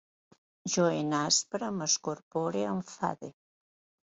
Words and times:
Jo 0.75 0.85
enaspre, 1.01 1.69
m'escorpore, 1.81 2.67
enfade 2.73 3.31